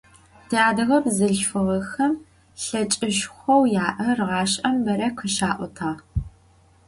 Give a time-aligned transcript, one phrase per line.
[0.49, 2.13] Тиадыгэ бзылъфыгъэхэм
[2.63, 5.99] лъэкӏышхоу яӏэр гъашӏэм бэрэ къыщаӏотагъ.